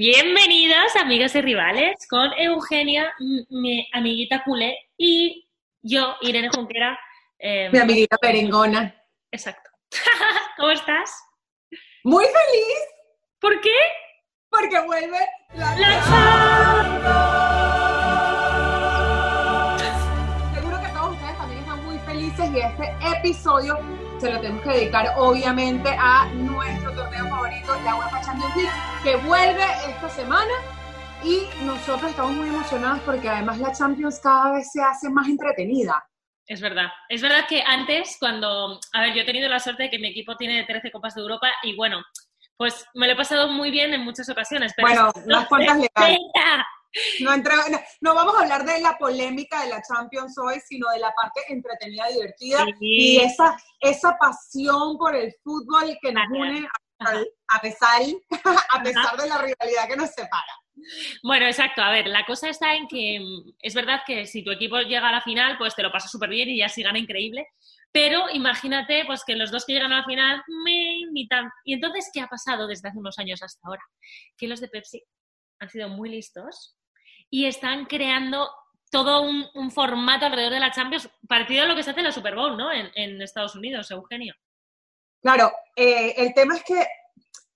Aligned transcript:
Bienvenidas, 0.00 0.94
amigas 0.94 1.34
y 1.34 1.40
rivales, 1.40 2.06
con 2.08 2.30
Eugenia, 2.38 3.12
mi 3.50 3.84
amiguita 3.92 4.44
culé, 4.44 4.78
y 4.96 5.50
yo, 5.82 6.14
Irene 6.20 6.50
Junquera. 6.50 6.96
Eh, 7.36 7.68
mi 7.72 7.80
amiguita 7.80 8.16
perengona. 8.16 8.94
Exacto. 9.32 9.68
¿Cómo 10.56 10.70
estás? 10.70 11.10
Muy 12.04 12.24
feliz. 12.26 12.78
¿Por 13.40 13.60
qué? 13.60 13.74
Porque 14.48 14.78
vuelve 14.86 15.18
la, 15.54 15.76
la 15.76 16.00
Seguro 20.54 20.80
que 20.80 20.88
todos 20.92 21.10
ustedes 21.10 21.38
también 21.38 21.58
están 21.58 21.84
muy 21.84 21.98
felices 21.98 22.50
y 22.54 22.60
este 22.60 22.94
episodio 23.18 23.97
se 24.18 24.32
lo 24.32 24.40
tenemos 24.40 24.62
que 24.62 24.70
dedicar 24.70 25.14
obviamente 25.16 25.90
a 25.90 26.26
nuestro 26.34 26.92
torneo 26.92 27.28
favorito, 27.28 27.72
la 27.84 27.94
UEFA 27.94 28.20
Champions 28.20 28.56
League, 28.56 28.72
que 29.04 29.16
vuelve 29.16 29.64
esta 29.88 30.08
semana 30.08 30.52
y 31.22 31.42
nosotros 31.64 32.10
estamos 32.10 32.32
muy 32.32 32.48
emocionados 32.48 33.00
porque 33.00 33.28
además 33.28 33.58
la 33.58 33.72
Champions 33.72 34.20
cada 34.20 34.52
vez 34.52 34.70
se 34.72 34.82
hace 34.82 35.08
más 35.10 35.28
entretenida. 35.28 36.04
Es 36.46 36.60
verdad. 36.60 36.86
Es 37.08 37.20
verdad 37.20 37.46
que 37.48 37.62
antes, 37.62 38.16
cuando. 38.18 38.80
A 38.94 39.00
ver, 39.02 39.14
yo 39.14 39.22
he 39.22 39.26
tenido 39.26 39.48
la 39.48 39.60
suerte 39.60 39.84
de 39.84 39.90
que 39.90 39.98
mi 39.98 40.08
equipo 40.08 40.34
tiene 40.36 40.64
13 40.64 40.90
Copas 40.90 41.14
de 41.14 41.20
Europa 41.20 41.48
y 41.62 41.76
bueno, 41.76 42.02
pues 42.56 42.86
me 42.94 43.06
lo 43.06 43.12
he 43.12 43.16
pasado 43.16 43.48
muy 43.48 43.70
bien 43.70 43.92
en 43.92 44.02
muchas 44.02 44.28
ocasiones. 44.30 44.72
Pero 44.74 44.88
bueno, 44.88 45.12
unas 45.26 45.46
cuantas 45.46 45.78
legales. 45.78 46.18
No, 47.20 47.36
no, 48.00 48.14
vamos 48.14 48.34
a 48.36 48.42
hablar 48.42 48.64
de 48.64 48.80
la 48.80 48.96
polémica 48.96 49.62
de 49.62 49.70
la 49.70 49.82
Champions 49.82 50.36
hoy, 50.38 50.58
sino 50.66 50.88
de 50.90 50.98
la 50.98 51.12
parte 51.12 51.42
entretenida, 51.48 52.08
divertida 52.08 52.64
y 52.80 53.18
esa, 53.18 53.56
esa 53.80 54.16
pasión 54.18 54.96
por 54.96 55.14
el 55.14 55.34
fútbol 55.44 55.96
que 56.00 56.12
nos 56.12 56.24
une 56.30 56.66
a, 57.00 57.60
pesar, 57.60 58.00
a 58.70 58.82
pesar 58.82 59.16
de 59.16 59.28
la 59.28 59.38
rivalidad 59.38 59.88
que 59.88 59.96
nos 59.96 60.10
separa. 60.10 60.52
Bueno, 61.22 61.46
exacto. 61.46 61.82
A 61.82 61.90
ver, 61.90 62.06
la 62.06 62.24
cosa 62.24 62.48
está 62.48 62.74
en 62.74 62.86
que 62.88 63.20
mm, 63.20 63.52
es 63.60 63.74
verdad 63.74 64.00
que 64.06 64.26
si 64.26 64.42
tu 64.42 64.50
equipo 64.50 64.78
llega 64.78 65.08
a 65.08 65.12
la 65.12 65.22
final, 65.22 65.58
pues 65.58 65.74
te 65.74 65.82
lo 65.82 65.92
pasas 65.92 66.10
súper 66.10 66.30
bien 66.30 66.48
y 66.48 66.58
ya 66.58 66.68
sí 66.68 66.82
gana 66.82 66.98
increíble. 66.98 67.46
Pero 67.90 68.28
imagínate 68.30 69.04
pues 69.06 69.24
que 69.24 69.34
los 69.34 69.50
dos 69.50 69.64
que 69.64 69.72
llegan 69.72 69.92
a 69.92 69.98
la 69.98 70.04
final 70.04 70.42
me 70.64 71.00
imitan. 71.00 71.50
Y 71.64 71.74
entonces, 71.74 72.10
¿qué 72.12 72.20
ha 72.20 72.28
pasado 72.28 72.66
desde 72.66 72.88
hace 72.88 72.98
unos 72.98 73.18
años 73.18 73.42
hasta 73.42 73.66
ahora? 73.66 73.82
Que 74.36 74.46
los 74.46 74.60
de 74.60 74.68
Pepsi 74.68 75.02
han 75.60 75.70
sido 75.70 75.88
muy 75.88 76.10
listos 76.10 76.77
y 77.30 77.46
están 77.46 77.86
creando 77.86 78.48
todo 78.90 79.22
un, 79.22 79.70
formato 79.70 80.26
alrededor 80.26 80.54
de 80.54 80.60
la 80.60 80.72
Champions 80.72 81.10
parecido 81.28 81.64
a 81.64 81.66
lo 81.66 81.76
que 81.76 81.82
se 81.82 81.90
hace 81.90 82.00
en 82.00 82.06
la 82.06 82.12
Super 82.12 82.34
Bowl, 82.34 82.56
¿no? 82.56 82.70
En, 82.72 83.20
Estados 83.20 83.54
Unidos, 83.54 83.90
Eugenio. 83.90 84.34
Claro, 85.20 85.52
eh, 85.76 86.14
el 86.16 86.32
tema 86.32 86.56
es 86.56 86.64
que, 86.64 86.86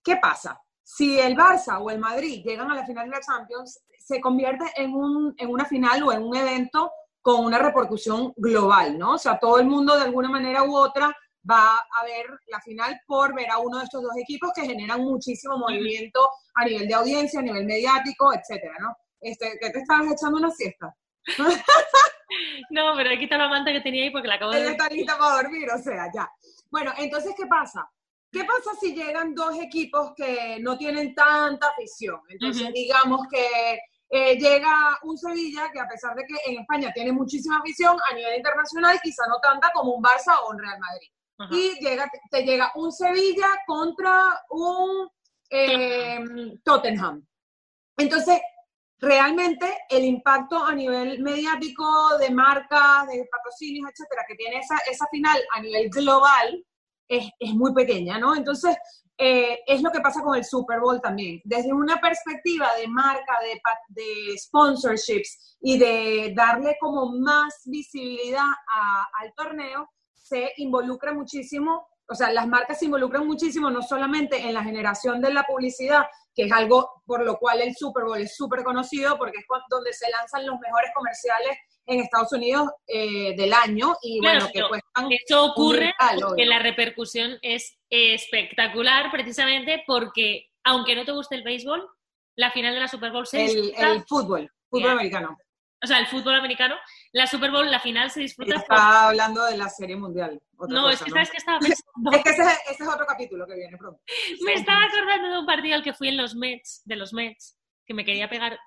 ¿qué 0.05 0.17
pasa? 0.17 0.61
Si 0.83 1.19
el 1.19 1.35
Barça 1.35 1.81
o 1.81 1.91
el 1.91 1.99
Madrid 1.99 2.43
llegan 2.45 2.71
a 2.71 2.75
la 2.75 2.85
final 2.85 3.09
de 3.09 3.17
la 3.17 3.21
Champions, 3.21 3.81
se 3.99 4.21
convierte 4.21 4.65
en, 4.77 4.93
un, 4.93 5.35
en 5.39 5.49
una 5.49 5.65
final 5.65 6.03
o 6.03 6.13
en 6.13 6.23
un 6.23 6.37
evento 6.37 6.93
con 7.23 7.45
una 7.45 7.59
repercusión 7.59 8.35
global, 8.37 8.99
¿no? 8.99 9.13
O 9.13 9.19
sea, 9.19 9.39
todo 9.39 9.59
el 9.59 9.67
mundo 9.67 9.97
de 9.97 10.03
alguna 10.03 10.29
manera 10.29 10.65
u 10.65 10.77
otra 10.77 11.17
va 11.49 11.79
a 11.79 12.05
ver 12.05 12.27
la 12.49 12.61
final 12.61 13.01
por 13.07 13.35
ver 13.35 13.51
a 13.51 13.59
uno 13.59 13.79
de 13.79 13.85
estos 13.85 14.03
dos 14.03 14.17
equipos 14.17 14.51
que 14.55 14.67
generan 14.67 15.01
muchísimo 15.01 15.57
movimiento 15.57 16.21
a 16.55 16.65
nivel 16.65 16.87
de 16.87 16.95
audiencia, 16.95 17.41
a 17.41 17.43
nivel 17.43 17.65
mediático, 17.65 18.33
etcétera, 18.35 18.75
¿no? 18.81 18.97
Este, 19.23 19.57
¿Qué 19.61 19.71
te 19.71 19.79
estabas 19.79 20.13
echando 20.13 20.39
una 20.39 20.51
siesta? 20.51 20.95
no, 22.71 22.93
pero 22.97 23.11
he 23.11 23.19
quitado 23.19 23.43
la 23.43 23.49
manta 23.49 23.73
que 23.73 23.81
tenía 23.81 24.03
ahí 24.03 24.11
porque 24.11 24.29
la 24.29 24.35
acabo 24.35 24.51
de... 24.51 24.61
Ella 24.61 24.71
está 24.73 24.89
lista 24.89 25.17
para 25.17 25.43
dormir, 25.43 25.71
o 25.71 25.79
sea, 25.79 26.11
ya. 26.13 26.29
Bueno, 26.71 26.93
entonces, 26.99 27.33
¿qué 27.37 27.47
pasa? 27.47 27.89
¿Qué 28.31 28.45
pasa 28.45 28.71
si 28.81 28.95
llegan 28.95 29.35
dos 29.35 29.59
equipos 29.61 30.13
que 30.17 30.59
no 30.61 30.77
tienen 30.77 31.15
tanta 31.15 31.69
afición? 31.69 32.19
Entonces, 32.29 32.73
digamos 32.73 33.27
que 33.31 33.79
eh, 34.09 34.37
llega 34.37 34.99
un 35.03 35.17
Sevilla 35.19 35.71
que 35.71 35.79
a 35.79 35.87
pesar 35.87 36.15
de 36.17 36.25
que 36.25 36.35
en 36.51 36.61
España 36.61 36.91
tiene 36.95 37.13
muchísima 37.13 37.59
afición, 37.59 37.97
a 38.11 38.15
nivel 38.15 38.37
internacional 38.37 38.99
quizá 39.03 39.23
no 39.29 39.39
tanta 39.39 39.71
como 39.73 39.93
un 39.93 40.03
Barça 40.03 40.35
o 40.43 40.51
un 40.51 40.59
Real 40.59 40.79
Madrid. 40.81 41.09
Y 41.51 41.81
llega, 41.81 42.11
te 42.31 42.43
llega 42.45 42.71
un 42.77 42.93
Sevilla 42.93 43.49
contra 43.67 44.41
un 44.51 45.09
eh, 45.51 46.21
Tottenham. 46.63 47.27
Entonces, 47.97 48.41
realmente 49.03 49.67
el 49.91 50.05
impacto 50.05 50.65
a 50.65 50.75
nivel 50.75 51.21
mediático 51.21 51.85
de 52.19 52.31
marcas, 52.31 53.09
de 53.09 53.29
patrocinios, 53.31 53.91
etcétera, 53.91 54.25
que 54.29 54.37
tiene 54.37 54.59
esa, 54.59 54.79
esa 54.89 55.07
final 55.11 55.39
a 55.55 55.61
nivel 55.61 55.91
global 55.91 56.65
es, 57.09 57.29
es 57.41 57.53
muy 57.55 57.75
pequeña, 57.75 58.19
¿no? 58.19 58.37
Entonces, 58.37 58.77
eh, 59.19 59.59
es 59.67 59.83
lo 59.83 59.91
que 59.91 60.01
pasa 60.01 60.23
con 60.23 60.37
el 60.37 60.45
Super 60.45 60.79
Bowl 60.79 61.01
también. 61.01 61.41
Desde 61.45 61.73
una 61.73 62.01
perspectiva 62.01 62.69
de 62.77 62.87
marca, 62.87 63.39
de, 63.43 63.61
de 63.89 64.39
sponsorships 64.39 65.59
y 65.61 65.79
de 65.79 66.33
darle 66.37 66.77
como 66.81 67.19
más 67.19 67.63
visibilidad 67.65 68.47
al 69.21 69.35
torneo, 69.35 69.91
se 70.13 70.53
involucra 70.59 71.13
muchísimo, 71.13 71.89
o 72.13 72.15
sea, 72.15 72.31
las 72.31 72.47
marcas 72.47 72.79
se 72.79 72.85
involucran 72.85 73.27
muchísimo 73.27 73.71
no 73.71 73.83
solamente 73.83 74.37
en 74.37 74.53
la 74.53 74.63
generación 74.63 75.21
de 75.21 75.33
la 75.33 75.43
publicidad, 75.45 76.05
que 76.35 76.45
es 76.45 76.53
algo 76.53 77.03
por 77.07 77.25
lo 77.25 77.39
cual 77.39 77.63
el 77.63 77.75
Super 77.75 78.05
Bowl 78.05 78.21
es 78.21 78.37
súper 78.37 78.63
conocido, 78.63 79.17
porque 79.17 79.39
es 79.39 79.47
donde 79.71 79.93
se 79.93 80.11
lanzan 80.11 80.47
los 80.47 80.61
mejores 80.61 80.91
comerciales 80.95 81.57
en 81.87 82.01
Estados 82.01 82.33
Unidos 82.33 82.69
eh, 82.87 83.35
del 83.35 83.53
año 83.53 83.95
y 84.03 84.21
bueno, 84.21 84.47
que 84.53 84.61
cuestan... 84.69 85.11
Esto 85.11 85.47
ocurre 85.47 85.95
porque 86.21 86.45
la 86.45 86.59
repercusión 86.59 87.39
es 87.41 87.79
espectacular 87.89 89.11
precisamente 89.11 89.83
porque, 89.87 90.51
aunque 90.65 90.95
no 90.95 91.05
te 91.05 91.13
guste 91.13 91.35
el 91.37 91.43
béisbol, 91.43 91.89
la 92.37 92.51
final 92.53 92.75
de 92.75 92.81
la 92.81 92.89
Super 92.89 93.11
Bowl 93.11 93.27
se 93.27 93.45
el, 93.45 93.75
El 93.77 94.05
fútbol, 94.07 94.51
fútbol 94.71 94.91
americano. 94.91 95.37
O 95.83 95.87
sea, 95.87 95.99
el 95.99 96.07
fútbol 96.07 96.35
americano, 96.35 96.77
la 97.13 97.27
Super 97.27 97.51
Bowl, 97.51 97.71
la 97.71 97.79
final 97.79 98.11
se 98.11 98.21
disfruta... 98.21 98.57
Está 98.57 99.09
hablando 99.09 99.45
de 99.45 99.57
la 99.57 99.69
Serie 99.69 99.97
Mundial. 99.97 100.41
no, 100.69 100.91
es 100.91 101.03
que 101.03 101.11
sabes 101.11 101.31
que 101.31 101.37
estaba 101.37 101.59
pensando... 101.61 102.11
es 102.13 102.23
que 102.23 102.31
ese, 102.31 102.43
es 102.71 102.89
otro 102.89 103.07
capítulo 103.07 103.47
que 103.47 103.55
viene 103.55 103.77
pronto. 103.77 104.01
me 104.45 104.55
estaba 104.55 104.85
acordando 104.85 105.29
de 105.29 105.39
un 105.39 105.47
partido 105.47 105.75
al 105.77 105.83
que 105.83 105.93
fui 105.93 106.09
en 106.09 106.17
los 106.17 106.35
Mets, 106.35 106.83
de 106.85 106.97
los 106.97 107.13
Mets, 107.13 107.59
que 107.87 107.95
me 107.95 108.05
quería 108.05 108.29
pegar, 108.29 108.59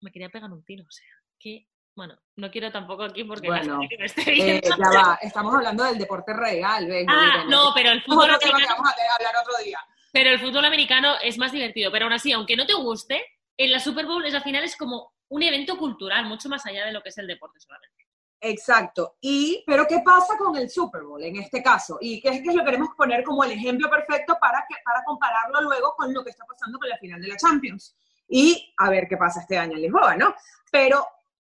me 0.00 0.12
quería 0.12 0.28
pegar 0.28 0.50
un 0.50 0.64
tiro, 0.64 0.84
o 0.84 0.90
sea, 0.90 1.06
que 1.38 1.66
bueno, 1.96 2.16
no 2.36 2.48
quiero 2.48 2.70
tampoco 2.70 3.02
aquí 3.02 3.24
porque 3.24 3.48
bueno, 3.48 3.80
que 3.90 3.98
me 3.98 4.04
esté 4.04 4.58
eh, 4.58 4.60
ya 4.62 4.76
va, 4.76 5.18
estamos 5.20 5.52
hablando 5.52 5.82
del 5.82 5.98
deporte 5.98 6.32
real, 6.32 6.86
venga. 6.86 7.12
Ah, 7.12 7.44
no, 7.48 7.72
pero 7.74 7.90
el 7.90 8.00
fútbol 8.04 8.30
americano. 8.30 8.76
vamos 8.76 8.88
a 8.88 9.14
hablar 9.16 9.34
otro 9.42 9.64
día. 9.64 9.80
Pero 10.12 10.30
el 10.30 10.38
fútbol 10.38 10.64
americano 10.64 11.16
es 11.20 11.38
más 11.38 11.50
divertido. 11.50 11.90
Pero 11.90 12.04
aún 12.04 12.12
así, 12.12 12.30
aunque 12.30 12.54
no 12.54 12.66
te 12.66 12.74
guste, 12.74 13.20
en 13.56 13.72
la 13.72 13.80
Super 13.80 14.06
Bowl 14.06 14.24
esa 14.24 14.40
final 14.40 14.62
es 14.62 14.76
como 14.76 15.12
un 15.28 15.42
evento 15.42 15.76
cultural, 15.76 16.26
mucho 16.26 16.48
más 16.48 16.64
allá 16.66 16.86
de 16.86 16.92
lo 16.92 17.02
que 17.02 17.10
es 17.10 17.18
el 17.18 17.26
deporte 17.26 17.60
solamente. 17.60 17.98
Exacto. 18.40 19.16
Y, 19.20 19.64
pero 19.66 19.86
¿qué 19.86 20.00
pasa 20.04 20.36
con 20.38 20.56
el 20.56 20.70
Super 20.70 21.02
Bowl 21.02 21.22
en 21.22 21.36
este 21.36 21.62
caso? 21.62 21.98
Y 22.00 22.20
qué 22.20 22.28
es 22.28 22.42
que 22.42 22.52
lo 22.52 22.64
queremos 22.64 22.90
poner 22.96 23.24
como 23.24 23.44
el 23.44 23.52
ejemplo 23.52 23.90
perfecto 23.90 24.36
para, 24.40 24.64
que, 24.68 24.76
para 24.84 25.02
compararlo 25.04 25.60
luego 25.62 25.94
con 25.96 26.12
lo 26.14 26.22
que 26.22 26.30
está 26.30 26.44
pasando 26.46 26.78
con 26.78 26.88
la 26.88 26.98
final 26.98 27.20
de 27.20 27.28
la 27.28 27.36
Champions. 27.36 27.96
Y 28.28 28.72
a 28.76 28.90
ver 28.90 29.08
qué 29.08 29.16
pasa 29.16 29.40
este 29.40 29.58
año 29.58 29.74
en 29.74 29.82
Lisboa, 29.82 30.16
¿no? 30.16 30.34
Pero 30.70 31.06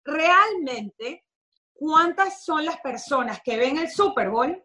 realmente 0.05 1.27
cuántas 1.73 2.45
son 2.45 2.65
las 2.65 2.79
personas 2.81 3.41
que 3.43 3.57
ven 3.57 3.79
el 3.79 3.91
Super 3.91 4.31
Bowl. 4.31 4.65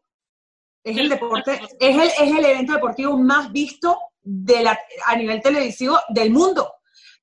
Es 0.84 0.98
el 0.98 1.10
deporte, 1.10 1.60
es 1.80 1.96
el, 1.96 2.10
es 2.10 2.38
el 2.38 2.46
evento 2.46 2.74
deportivo 2.74 3.18
más 3.18 3.52
visto 3.52 3.98
de 4.22 4.62
la, 4.62 4.80
a 5.08 5.16
nivel 5.16 5.42
televisivo 5.42 6.00
del 6.10 6.30
mundo. 6.30 6.76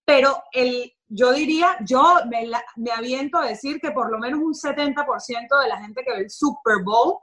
Pero 0.05 0.43
el, 0.51 0.93
yo 1.15 1.33
diría, 1.33 1.77
yo 1.87 2.21
me, 2.31 2.51
me 2.77 2.91
aviento 2.91 3.39
a 3.39 3.47
decir 3.47 3.79
que 3.81 3.91
por 3.91 4.11
lo 4.11 4.19
menos 4.19 4.41
un 4.41 4.55
70% 4.55 5.63
de 5.63 5.69
la 5.69 5.79
gente 5.79 6.03
que 6.05 6.13
ve 6.13 6.19
el 6.21 6.31
Super 6.31 6.83
Bowl 6.83 7.19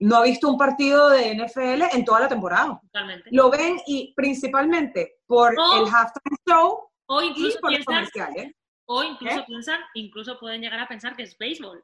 no 0.00 0.16
ha 0.16 0.24
visto 0.24 0.48
un 0.48 0.58
partido 0.58 1.08
de 1.10 1.34
NFL 1.34 1.96
en 1.96 2.04
toda 2.04 2.20
la 2.20 2.28
temporada. 2.28 2.80
Totalmente. 2.82 3.30
Lo 3.32 3.50
ven 3.50 3.80
y 3.86 4.12
principalmente 4.14 5.18
por 5.26 5.52
el 5.52 5.86
halftime 5.86 6.36
show 6.48 6.88
o 7.06 7.22
incluso 7.22 7.58
y 7.58 7.60
por 7.60 7.72
los 7.72 7.84
comerciales. 7.84 8.52
O 8.86 9.02
incluso 9.02 9.38
¿Eh? 9.38 9.44
piensan, 9.46 9.80
incluso 9.94 10.38
pueden 10.38 10.60
llegar 10.60 10.80
a 10.80 10.88
pensar 10.88 11.16
que 11.16 11.22
es 11.22 11.38
béisbol. 11.38 11.82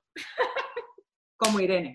Como 1.39 1.61
Irene. 1.61 1.93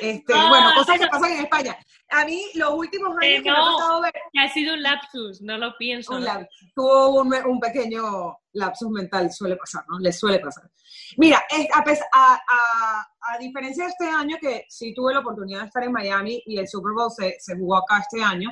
Este, 0.00 0.32
bueno, 0.32 0.70
cosas 0.76 0.98
que 0.98 1.06
pasan 1.06 1.32
en 1.32 1.40
España. 1.44 1.76
A 2.10 2.24
mí, 2.24 2.44
los 2.54 2.74
últimos 2.74 3.16
años 3.20 3.42
que, 3.42 3.50
me 3.50 3.56
ha 3.56 3.64
tocado 3.64 4.02
ver. 4.02 4.12
Ha 4.38 4.48
sido 4.52 4.74
un 4.74 4.82
lapsus, 4.82 5.40
no 5.42 5.58
lo 5.58 5.76
pienso. 5.76 6.14
Un. 6.14 6.26
Tuvo 6.74 7.20
un, 7.20 7.34
un, 7.46 7.60
pequeño 7.60 8.36
lapsus 8.52 8.90
mental, 8.90 9.32
suele 9.32 9.56
pasar, 9.56 9.84
¿no? 9.88 9.98
Le 9.98 10.12
suele 10.12 10.38
pasar. 10.40 10.70
Mira, 11.16 11.42
a, 11.72 12.40
a, 12.48 13.08
a, 13.20 13.38
diferencia 13.38 13.84
de 13.84 13.90
este 13.90 14.08
año, 14.08 14.36
que 14.40 14.66
sí 14.68 14.94
tuve 14.94 15.14
la 15.14 15.20
oportunidad 15.20 15.60
de 15.60 15.66
estar 15.66 15.82
en 15.82 15.92
Miami 15.92 16.42
y 16.46 16.58
el 16.58 16.68
Super 16.68 16.92
Bowl 16.92 17.10
se, 17.10 17.36
se 17.38 17.56
jugó 17.56 17.76
acá 17.78 17.98
este 17.98 18.22
año, 18.22 18.50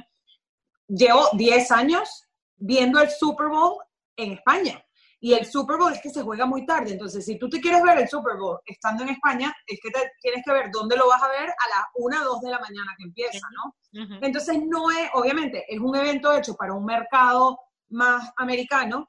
llevo 0.88 1.28
10 1.32 1.70
años 1.72 2.24
viendo 2.56 3.00
el 3.00 3.10
Super 3.10 3.48
Bowl 3.48 3.78
en 4.16 4.32
España. 4.32 4.84
Y 5.24 5.32
el 5.32 5.46
Super 5.46 5.78
Bowl 5.78 5.90
es 5.90 6.02
que 6.02 6.10
se 6.10 6.20
juega 6.20 6.44
muy 6.44 6.66
tarde. 6.66 6.92
Entonces, 6.92 7.24
si 7.24 7.38
tú 7.38 7.48
te 7.48 7.58
quieres 7.58 7.82
ver 7.82 7.96
el 7.96 8.06
Super 8.06 8.36
Bowl 8.36 8.58
estando 8.66 9.04
en 9.04 9.08
España, 9.08 9.56
es 9.66 9.80
que 9.82 9.90
te, 9.90 10.12
tienes 10.20 10.44
que 10.44 10.52
ver 10.52 10.70
dónde 10.70 10.98
lo 10.98 11.08
vas 11.08 11.22
a 11.22 11.28
ver 11.28 11.48
a 11.48 11.68
las 11.70 11.86
1 11.94 12.24
2 12.24 12.40
de 12.42 12.50
la 12.50 12.58
mañana 12.58 12.94
que 12.98 13.04
empieza, 13.04 13.46
¿no? 13.56 13.74
Entonces, 14.20 14.58
no 14.66 14.90
es, 14.90 15.08
obviamente, 15.14 15.64
es 15.66 15.80
un 15.80 15.96
evento 15.96 16.30
hecho 16.36 16.54
para 16.54 16.74
un 16.74 16.84
mercado 16.84 17.58
más 17.88 18.34
americano, 18.36 19.08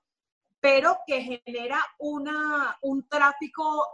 pero 0.62 1.00
que 1.06 1.42
genera 1.46 1.86
una, 2.00 2.78
un 2.84 3.06
tráfico 3.10 3.86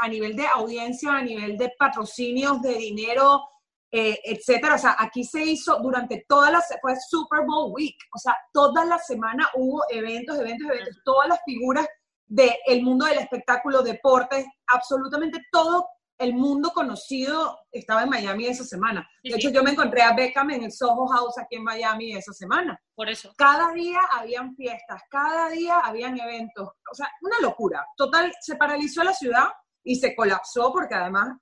a 0.00 0.08
nivel 0.08 0.36
de 0.36 0.46
audiencia, 0.46 1.18
a 1.18 1.22
nivel 1.22 1.58
de 1.58 1.74
patrocinios, 1.78 2.62
de 2.62 2.76
dinero, 2.76 3.42
eh, 3.90 4.18
etcétera. 4.22 4.74
O 4.74 4.78
sea, 4.78 4.96
aquí 4.98 5.24
se 5.24 5.42
hizo 5.42 5.78
durante 5.80 6.24
toda 6.28 6.50
la, 6.50 6.62
fue 6.80 6.94
Super 7.08 7.40
Bowl 7.46 7.72
Week, 7.72 7.96
o 8.14 8.18
sea, 8.18 8.36
toda 8.52 8.84
la 8.84 8.98
semana 8.98 9.48
hubo 9.54 9.82
eventos, 9.90 10.38
eventos, 10.38 10.68
eventos, 10.68 11.00
todas 11.04 11.28
las 11.28 11.40
figuras 11.44 11.86
del 12.26 12.82
mundo 12.82 13.06
del 13.06 13.18
espectáculo, 13.18 13.82
deportes, 13.82 14.44
absolutamente 14.66 15.40
todo 15.50 15.86
el 16.18 16.34
mundo 16.34 16.72
conocido 16.74 17.60
estaba 17.70 18.02
en 18.02 18.10
Miami 18.10 18.46
esa 18.46 18.64
semana. 18.64 19.08
De 19.22 19.36
hecho, 19.36 19.50
yo 19.50 19.62
me 19.62 19.70
encontré 19.70 20.02
a 20.02 20.14
Beckham 20.14 20.50
en 20.50 20.64
el 20.64 20.72
Soho 20.72 21.06
House 21.06 21.38
aquí 21.38 21.56
en 21.56 21.62
Miami 21.62 22.12
esa 22.12 22.32
semana. 22.32 22.78
Por 22.94 23.08
eso. 23.08 23.32
Cada 23.38 23.72
día 23.72 24.00
habían 24.12 24.54
fiestas, 24.56 25.00
cada 25.08 25.48
día 25.48 25.78
habían 25.78 26.18
eventos. 26.18 26.68
O 26.90 26.94
sea, 26.94 27.08
una 27.22 27.38
locura. 27.40 27.86
Total, 27.96 28.32
se 28.40 28.56
paralizó 28.56 29.04
la 29.04 29.14
ciudad 29.14 29.46
y 29.84 29.94
se 29.94 30.16
colapsó 30.16 30.72
porque 30.72 30.96
además 30.96 31.38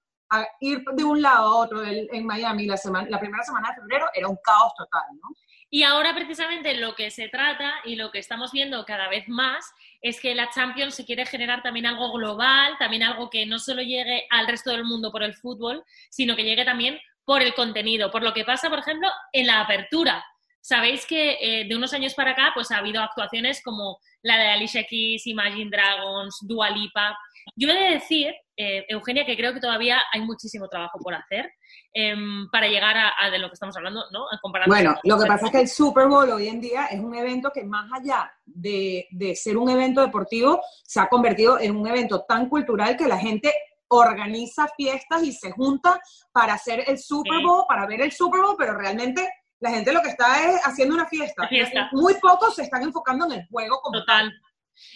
ir 0.61 0.82
de 0.93 1.05
un 1.05 1.23
lado 1.23 1.49
a 1.49 1.56
otro 1.56 1.84
en 1.84 2.26
Miami 2.26 2.67
la, 2.67 2.76
semana, 2.76 3.08
la 3.08 3.20
primera 3.20 3.44
semana 3.44 3.70
de 3.70 3.81
febrero 3.81 4.06
era 4.14 4.28
un 4.28 4.38
caos 4.43 4.75
total, 4.76 5.05
¿no? 5.23 5.28
Y 5.69 5.82
ahora 5.82 6.14
precisamente 6.14 6.75
lo 6.76 6.94
que 6.94 7.11
se 7.11 7.28
trata 7.28 7.75
y 7.84 7.96
lo 7.96 8.12
que 8.12 8.20
estamos 8.20 8.52
viendo 8.52 8.84
cada 8.84 9.08
vez 9.08 9.28
más 9.28 9.73
es 10.00 10.20
que 10.20 10.34
la 10.34 10.49
Champions 10.50 10.94
se 10.94 11.05
quiere 11.05 11.26
generar 11.26 11.62
también 11.62 11.87
algo 11.87 12.12
global, 12.12 12.76
también 12.78 13.02
algo 13.02 13.31
que 13.31 13.46
no 13.46 13.58
solo 13.58 13.82
llegue 13.82 14.26
al 14.31 14.46
resto 14.46 14.70
del 14.70 14.84
mundo 14.84 15.11
por 15.11 15.25
el 15.25 15.34
fútbol, 15.34 15.84
sino 16.08 16.37
que 16.37 16.44
llegue 16.44 16.64
también 16.64 17.00
por 17.25 17.43
el 17.43 17.55
contenido, 17.55 18.12
por 18.12 18.22
lo 18.22 18.32
que 18.32 18.44
pasa, 18.44 18.70
por 18.70 18.79
ejemplo, 18.79 19.08
en 19.32 19.49
la 19.49 19.61
apertura. 19.61 20.25
Sabéis 20.61 21.05
que 21.05 21.38
eh, 21.40 21.64
de 21.69 21.76
unos 21.76 21.93
años 21.93 22.14
para 22.14 22.31
acá 22.32 22.52
pues 22.55 22.70
ha 22.70 22.79
habido 22.79 23.02
actuaciones 23.02 23.61
como 23.62 23.99
la 24.22 24.38
de 24.38 24.49
Alicia 24.49 24.84
Keys, 24.84 25.26
Imagine 25.26 25.70
Dragons, 25.70 26.38
Dua 26.43 26.70
Lipa. 26.70 27.17
Yo 27.54 27.69
he 27.70 27.75
de 27.75 27.94
decir, 27.94 28.34
eh, 28.56 28.84
Eugenia, 28.88 29.25
que 29.25 29.37
creo 29.37 29.54
que 29.54 29.60
todavía 29.60 30.00
hay 30.12 30.20
muchísimo 30.22 30.69
trabajo 30.69 30.98
por 30.98 31.14
hacer 31.14 31.50
em, 31.93 32.48
para 32.50 32.66
llegar 32.66 32.96
a, 32.96 33.31
de 33.31 33.38
lo 33.38 33.48
que 33.48 33.54
estamos 33.54 33.76
hablando, 33.76 34.04
¿no? 34.10 34.26
bueno, 34.66 34.96
lo 35.04 35.19
que 35.19 35.26
pasa 35.26 35.46
es 35.46 35.52
que 35.52 35.60
el 35.60 35.69
Super 35.69 36.08
Bowl 36.08 36.28
hoy 36.31 36.48
en 36.48 36.60
día 36.60 36.87
es 36.87 37.00
un 37.00 37.14
evento 37.14 37.50
que 37.52 37.64
más 37.64 37.90
allá 37.93 38.32
de, 38.44 39.06
de 39.10 39.37
ser 39.37 39.56
un 39.56 39.70
evento 39.70 40.00
deportivo, 40.00 40.60
se 40.82 41.00
ha 41.00 41.08
convertido 41.08 41.60
en 41.60 41.76
un 41.76 41.87
evento 41.87 42.25
tan 42.26 42.48
cultural 42.48 42.96
que 42.96 43.06
la 43.06 43.19
gente 43.19 43.52
organiza 43.88 44.66
fiestas 44.76 45.22
y 45.22 45.32
se 45.32 45.52
junta 45.52 46.00
para 46.32 46.54
hacer 46.54 46.84
el 46.87 46.98
Super 46.98 47.43
Bowl, 47.43 47.64
para 47.69 47.87
ver 47.87 48.00
el 48.00 48.12
Super 48.12 48.40
Bowl, 48.40 48.56
pero 48.58 48.76
realmente 48.76 49.28
la 49.60 49.70
gente 49.70 49.93
lo 49.93 50.02
que 50.02 50.10
está 50.10 50.44
es 50.44 50.60
haciendo 50.64 50.94
una 50.94 51.06
fiesta. 51.06 51.48
Muy 51.93 52.14
pocos 52.14 52.54
se 52.54 52.62
están 52.62 52.82
enfocando 52.82 53.26
en 53.26 53.40
el 53.40 53.46
juego 53.48 53.81
como 53.81 54.00
Total. 54.00 54.32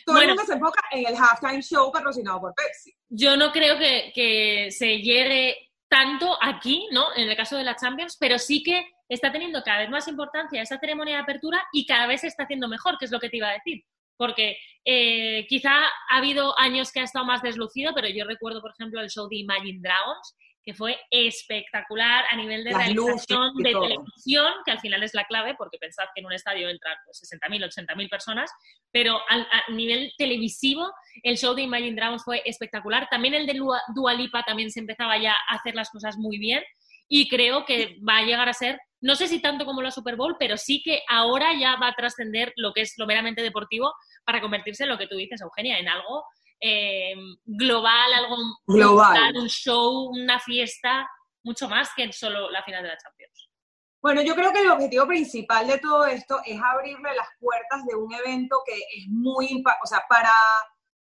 Todo 0.04 0.20
el 0.20 0.28
mundo 0.28 0.44
se 0.44 0.54
enfoca 0.54 0.82
en 0.90 1.06
el 1.06 1.14
halftime 1.16 1.62
show 1.62 1.90
patrocinado 1.92 2.40
por 2.40 2.54
Pepsi. 2.54 2.94
Yo 3.08 3.36
no 3.36 3.52
creo 3.52 3.78
que, 3.78 4.12
que 4.14 4.70
se 4.70 4.98
llegue 4.98 5.70
tanto 5.88 6.38
aquí, 6.40 6.88
¿no? 6.92 7.14
En 7.16 7.28
el 7.28 7.36
caso 7.36 7.56
de 7.56 7.64
la 7.64 7.76
Champions, 7.76 8.16
pero 8.18 8.38
sí 8.38 8.62
que 8.62 8.86
está 9.08 9.32
teniendo 9.32 9.62
cada 9.62 9.80
vez 9.80 9.90
más 9.90 10.06
importancia 10.06 10.62
esa 10.62 10.78
ceremonia 10.78 11.16
de 11.16 11.22
apertura 11.22 11.62
y 11.72 11.84
cada 11.84 12.06
vez 12.06 12.20
se 12.20 12.28
está 12.28 12.44
haciendo 12.44 12.68
mejor, 12.68 12.96
que 12.96 13.06
es 13.06 13.10
lo 13.10 13.18
que 13.18 13.28
te 13.28 13.38
iba 13.38 13.48
a 13.48 13.54
decir. 13.54 13.84
Porque 14.16 14.56
eh, 14.84 15.46
quizá 15.48 15.72
ha 15.72 16.16
habido 16.16 16.56
años 16.58 16.92
que 16.92 17.00
ha 17.00 17.04
estado 17.04 17.24
más 17.24 17.42
deslucido, 17.42 17.92
pero 17.94 18.08
yo 18.08 18.24
recuerdo, 18.24 18.60
por 18.60 18.70
ejemplo, 18.70 19.00
el 19.00 19.10
show 19.10 19.28
de 19.28 19.38
Imagine 19.38 19.80
Dragons, 19.82 20.36
que 20.64 20.74
fue 20.74 20.98
espectacular 21.10 22.24
a 22.30 22.36
nivel 22.36 22.64
de 22.64 22.72
realización 22.72 23.54
de 23.56 23.72
televisión, 23.72 24.52
que 24.64 24.72
al 24.72 24.80
final 24.80 25.02
es 25.02 25.14
la 25.14 25.24
clave, 25.24 25.54
porque 25.56 25.78
pensad 25.78 26.04
que 26.14 26.20
en 26.20 26.26
un 26.26 26.32
estadio 26.32 26.68
entran 26.68 26.96
pues, 27.04 27.20
60.000, 27.22 27.86
80.000 27.86 28.10
personas, 28.10 28.50
pero 28.92 29.18
a 29.28 29.72
nivel 29.72 30.12
televisivo 30.18 30.92
el 31.22 31.38
show 31.38 31.54
de 31.54 31.62
Imagine 31.62 31.96
Dragons 31.96 32.24
fue 32.24 32.42
espectacular. 32.44 33.08
También 33.10 33.34
el 33.34 33.46
de 33.46 33.54
Dua 33.94 34.14
Lipa 34.14 34.42
también 34.42 34.70
se 34.70 34.80
empezaba 34.80 35.16
ya 35.18 35.32
a 35.48 35.54
hacer 35.54 35.74
las 35.74 35.90
cosas 35.90 36.16
muy 36.18 36.38
bien 36.38 36.62
y 37.08 37.28
creo 37.28 37.64
que 37.64 37.96
va 38.08 38.18
a 38.18 38.22
llegar 38.22 38.48
a 38.48 38.54
ser, 38.54 38.78
no 39.00 39.16
sé 39.16 39.26
si 39.26 39.42
tanto 39.42 39.64
como 39.64 39.82
la 39.82 39.90
Super 39.90 40.14
Bowl, 40.14 40.36
pero 40.38 40.56
sí 40.56 40.80
que 40.80 41.02
ahora 41.08 41.48
ya 41.58 41.74
va 41.76 41.88
a 41.88 41.94
trascender 41.94 42.52
lo 42.54 42.72
que 42.72 42.82
es 42.82 42.94
lo 42.98 43.06
meramente 43.06 43.42
deportivo 43.42 43.92
para 44.24 44.40
convertirse 44.40 44.84
en 44.84 44.90
lo 44.90 44.98
que 44.98 45.08
tú 45.08 45.16
dices, 45.16 45.40
Eugenia, 45.40 45.78
en 45.80 45.88
algo 45.88 46.24
eh, 46.60 47.14
global, 47.44 48.12
algo 48.12 48.36
global, 48.66 49.36
un 49.36 49.48
show, 49.48 50.10
una 50.10 50.38
fiesta, 50.38 51.08
mucho 51.42 51.68
más 51.68 51.90
que 51.96 52.12
solo 52.12 52.50
la 52.50 52.62
final 52.62 52.82
de 52.82 52.88
la 52.88 52.98
Champions. 52.98 53.50
Bueno, 54.02 54.22
yo 54.22 54.34
creo 54.34 54.52
que 54.52 54.60
el 54.60 54.70
objetivo 54.70 55.06
principal 55.06 55.66
de 55.66 55.78
todo 55.78 56.06
esto 56.06 56.40
es 56.44 56.58
abrirle 56.60 57.14
las 57.14 57.28
puertas 57.38 57.84
de 57.84 57.94
un 57.94 58.12
evento 58.14 58.62
que 58.64 58.74
es 58.74 59.08
muy, 59.08 59.62
o 59.82 59.86
sea, 59.86 60.02
para, 60.08 60.32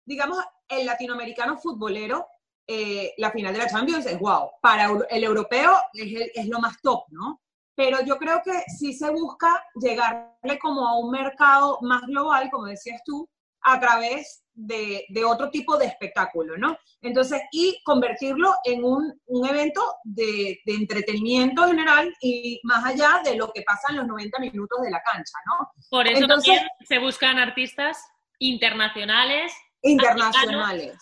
digamos, 0.04 0.42
el 0.68 0.86
latinoamericano 0.86 1.58
futbolero, 1.58 2.26
eh, 2.66 3.12
la 3.18 3.30
final 3.30 3.52
de 3.52 3.60
la 3.60 3.68
Champions 3.68 4.06
es 4.06 4.18
wow. 4.18 4.50
Para 4.62 4.90
el 5.10 5.24
europeo 5.24 5.76
es, 5.92 6.30
es 6.34 6.48
lo 6.48 6.58
más 6.58 6.80
top, 6.80 7.04
¿no? 7.10 7.42
Pero 7.74 8.00
yo 8.02 8.16
creo 8.16 8.40
que 8.42 8.62
sí 8.78 8.94
se 8.94 9.10
busca 9.10 9.62
llegarle 9.74 10.58
como 10.58 10.88
a 10.88 10.98
un 10.98 11.10
mercado 11.10 11.78
más 11.82 12.00
global, 12.02 12.48
como 12.50 12.64
decías 12.64 13.02
tú, 13.04 13.28
a 13.62 13.80
través 13.80 14.44
de, 14.56 15.06
otro 15.24 15.50
tipo 15.50 15.76
de 15.76 15.86
espectáculo, 15.86 16.56
¿no? 16.56 16.76
Entonces, 17.02 17.42
y 17.52 17.78
convertirlo 17.84 18.54
en 18.64 18.84
un, 18.84 19.20
evento 19.48 19.82
de, 20.04 20.58
entretenimiento 20.66 21.66
general 21.66 22.12
y 22.20 22.60
más 22.64 22.84
allá 22.84 23.20
de 23.24 23.36
lo 23.36 23.52
que 23.52 23.62
pasa 23.62 23.88
en 23.90 23.96
los 23.96 24.06
90 24.06 24.38
minutos 24.40 24.80
de 24.82 24.90
la 24.90 25.02
cancha, 25.02 25.38
¿no? 25.46 25.70
Por 25.90 26.06
eso 26.08 26.26
también 26.26 26.66
se 26.84 26.98
buscan 26.98 27.38
artistas 27.38 27.98
internacionales. 28.38 29.52
Internacionales. 29.82 30.96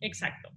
Exacto. 0.00 0.50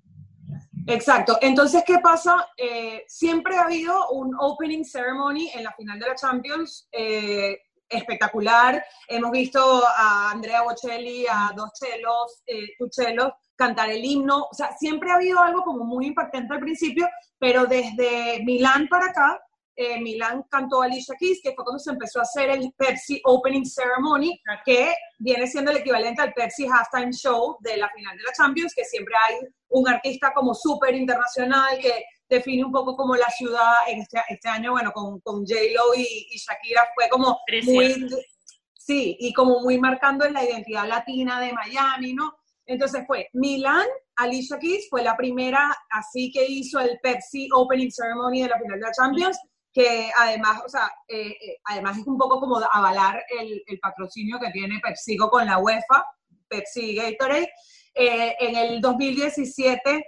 Exacto. 0.87 1.37
Entonces, 1.41 1.83
¿qué 1.85 1.99
pasa? 1.99 2.49
Eh, 2.57 3.03
siempre 3.07 3.57
ha 3.57 3.63
habido 3.63 4.09
un 4.09 4.35
opening 4.39 4.83
ceremony 4.83 5.49
en 5.53 5.63
la 5.63 5.73
final 5.73 5.99
de 5.99 6.07
la 6.07 6.15
Champions. 6.15 6.87
Eh, 6.91 7.59
espectacular. 7.89 8.83
Hemos 9.07 9.31
visto 9.31 9.83
a 9.85 10.31
Andrea 10.31 10.61
Bocelli, 10.61 11.25
a 11.29 11.51
dos 11.55 11.71
chelos, 11.73 12.43
eh, 12.45 12.75
chelos, 12.89 13.33
cantar 13.55 13.89
el 13.89 14.03
himno. 14.03 14.47
O 14.51 14.53
sea, 14.53 14.75
siempre 14.77 15.11
ha 15.11 15.15
habido 15.15 15.39
algo 15.39 15.63
como 15.63 15.83
muy 15.83 16.07
impactante 16.07 16.53
al 16.53 16.59
principio, 16.59 17.07
pero 17.37 17.65
desde 17.65 18.43
Milán 18.45 18.87
para 18.87 19.07
acá, 19.07 19.39
eh, 19.75 19.99
Milán 20.01 20.43
cantó 20.49 20.81
Alicia 20.81 21.15
Keys, 21.17 21.39
que 21.41 21.53
fue 21.53 21.63
cuando 21.63 21.79
se 21.79 21.91
empezó 21.91 22.19
a 22.19 22.23
hacer 22.23 22.49
el 22.49 22.73
Pepsi 22.73 23.21
Opening 23.23 23.65
Ceremony, 23.65 24.37
que 24.65 24.93
viene 25.19 25.47
siendo 25.47 25.71
el 25.71 25.77
equivalente 25.77 26.21
al 26.21 26.33
Pepsi 26.33 26.67
Halftime 26.67 27.13
Show 27.13 27.55
de 27.61 27.77
la 27.77 27.89
final 27.89 28.17
de 28.17 28.23
la 28.23 28.33
Champions, 28.33 28.73
que 28.75 28.83
siempre 28.83 29.15
hay 29.25 29.35
un 29.69 29.87
artista 29.87 30.33
como 30.33 30.53
súper 30.53 30.95
internacional 30.95 31.79
que 31.79 32.03
define 32.29 32.63
un 32.63 32.71
poco 32.71 32.95
como 32.95 33.15
la 33.15 33.29
ciudad 33.29 33.73
en 33.87 34.01
este, 34.01 34.21
este 34.29 34.47
año, 34.47 34.71
bueno, 34.71 34.91
con, 34.91 35.19
con 35.21 35.45
J-Lo 35.45 35.95
y, 35.95 36.27
Shakira 36.37 36.87
fue 36.93 37.09
como 37.09 37.39
muy, 37.65 38.09
sí, 38.73 39.17
y 39.19 39.33
como 39.33 39.61
muy 39.61 39.79
marcando 39.79 40.25
en 40.25 40.33
la 40.33 40.43
identidad 40.43 40.87
latina 40.87 41.39
de 41.39 41.53
Miami, 41.53 42.13
¿no? 42.13 42.33
Entonces 42.65 43.03
fue 43.07 43.29
Milán, 43.33 43.87
Alicia 44.15 44.59
Keys 44.59 44.87
fue 44.89 45.01
la 45.01 45.17
primera 45.17 45.75
así 45.89 46.31
que 46.31 46.45
hizo 46.45 46.79
el 46.79 46.99
Pepsi 47.01 47.49
Opening 47.51 47.89
Ceremony 47.89 48.43
de 48.43 48.49
la 48.49 48.59
final 48.59 48.79
de 48.79 48.85
la 48.85 48.91
Champions, 48.91 49.39
que 49.73 50.11
además, 50.15 50.61
o 50.63 50.69
sea, 50.69 50.91
eh, 51.07 51.29
eh, 51.29 51.57
además 51.63 51.97
es 51.97 52.05
un 52.05 52.17
poco 52.17 52.39
como 52.39 52.57
avalar 52.57 53.23
el, 53.39 53.63
el, 53.65 53.79
patrocinio 53.79 54.39
que 54.39 54.51
tiene 54.51 54.79
PepsiCo 54.83 55.29
con 55.29 55.47
la 55.47 55.57
UEFA, 55.57 56.05
Pepsi 56.47 56.95
Gatorade. 56.95 57.49
Eh, 57.95 58.35
en 58.39 58.55
el 58.55 58.81
2017 58.81 60.05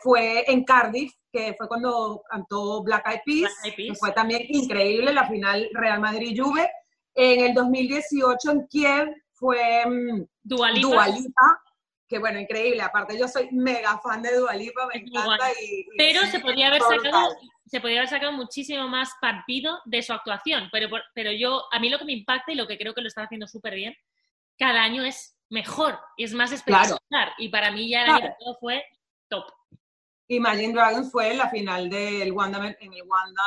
fue 0.00 0.50
en 0.50 0.64
Cardiff, 0.64 1.12
que 1.32 1.54
fue 1.56 1.68
cuando 1.68 2.22
cantó 2.28 2.82
Black 2.82 3.06
Eyed 3.08 3.20
Peas, 3.24 3.52
que 3.76 3.94
fue 3.94 4.12
también 4.12 4.42
increíble 4.48 5.12
la 5.12 5.28
final 5.28 5.68
Real 5.72 6.00
Madrid-Juve. 6.00 6.70
En 7.14 7.40
el 7.46 7.54
2018 7.54 8.50
en 8.50 8.66
Kiev 8.68 9.08
fue 9.32 9.82
um, 9.86 10.26
Dualipa. 10.42 11.60
que 12.08 12.18
bueno, 12.18 12.40
increíble. 12.40 12.82
Aparte 12.82 13.18
yo 13.18 13.28
soy 13.28 13.48
mega 13.52 13.98
fan 13.98 14.22
de 14.22 14.36
Dualipa, 14.36 14.86
me 14.86 15.00
encanta. 15.00 15.50
Y, 15.62 15.86
pero 15.96 16.22
se 16.26 16.40
podría 16.40 16.68
haber 16.68 16.82
sacado 16.82 17.36
se 17.70 17.80
podría 17.80 18.00
haber 18.00 18.10
sacado 18.10 18.32
muchísimo 18.32 18.88
más 18.88 19.10
partido 19.20 19.78
de 19.84 20.02
su 20.02 20.12
actuación, 20.12 20.68
pero, 20.72 20.88
pero 21.14 21.30
yo, 21.30 21.62
a 21.70 21.78
mí 21.78 21.88
lo 21.88 22.00
que 22.00 22.04
me 22.04 22.12
impacta 22.14 22.50
y 22.50 22.56
lo 22.56 22.66
que 22.66 22.76
creo 22.76 22.94
que 22.94 23.00
lo 23.00 23.06
están 23.06 23.26
haciendo 23.26 23.46
súper 23.46 23.76
bien, 23.76 23.94
cada 24.58 24.82
año 24.82 25.04
es 25.04 25.38
mejor 25.50 25.96
y 26.16 26.24
es 26.24 26.32
más 26.32 26.50
espectacular. 26.50 27.32
Y 27.38 27.48
para 27.48 27.70
mí 27.70 27.88
ya 27.88 28.02
el 28.02 28.10
año 28.10 28.20
pasado 28.22 28.56
fue 28.58 28.84
top. 29.30 29.44
Imagine 30.28 30.72
Dragons 30.72 31.10
fue 31.10 31.34
la 31.34 31.48
final 31.48 31.88
del 31.88 32.32
Wanda, 32.32 32.58
en 32.58 32.92
el 32.92 33.02
Wanda 33.02 33.42